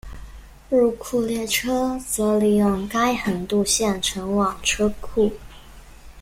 [0.71, 5.31] 入库列车则利用该横渡线前往车库。